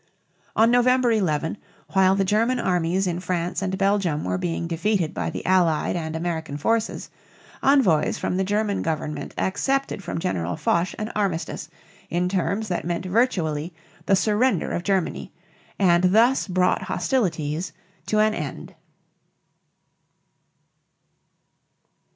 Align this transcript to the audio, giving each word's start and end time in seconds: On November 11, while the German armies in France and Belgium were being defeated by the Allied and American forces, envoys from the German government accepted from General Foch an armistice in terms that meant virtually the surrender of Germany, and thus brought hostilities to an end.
On 0.55 0.71
November 0.71 1.11
11, 1.11 1.59
while 1.91 2.15
the 2.15 2.25
German 2.25 2.57
armies 2.59 3.05
in 3.05 3.19
France 3.19 3.61
and 3.61 3.77
Belgium 3.77 4.23
were 4.23 4.39
being 4.39 4.65
defeated 4.65 5.13
by 5.13 5.29
the 5.29 5.45
Allied 5.45 5.95
and 5.95 6.15
American 6.15 6.57
forces, 6.57 7.11
envoys 7.61 8.17
from 8.17 8.35
the 8.37 8.43
German 8.43 8.81
government 8.81 9.31
accepted 9.37 10.03
from 10.03 10.17
General 10.17 10.55
Foch 10.55 10.95
an 10.97 11.09
armistice 11.09 11.69
in 12.09 12.27
terms 12.29 12.67
that 12.67 12.83
meant 12.83 13.05
virtually 13.05 13.75
the 14.07 14.15
surrender 14.15 14.71
of 14.71 14.81
Germany, 14.81 15.31
and 15.77 16.05
thus 16.05 16.47
brought 16.47 16.81
hostilities 16.81 17.71
to 18.07 18.17
an 18.17 18.33
end. 18.33 18.73